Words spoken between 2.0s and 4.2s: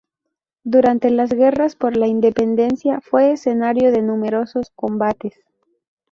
Independencia fue escenario de